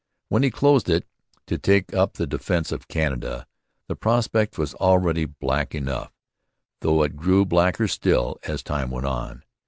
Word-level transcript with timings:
When 0.29 0.41
he 0.41 0.49
closed 0.49 0.89
it, 0.89 1.05
to 1.45 1.59
take 1.59 1.93
up 1.93 2.13
the 2.13 2.25
defence 2.25 2.71
of 2.71 2.87
Canada, 2.87 3.45
the 3.87 3.95
prospect 3.95 4.57
was 4.57 4.73
already 4.73 5.25
black 5.25 5.75
enough, 5.75 6.11
though 6.79 7.03
it 7.03 7.15
grew 7.15 7.45
blacker 7.45 7.87
still 7.87 8.39
as 8.41 8.63
time 8.63 8.89
went 8.89 9.05
on. 9.05 9.43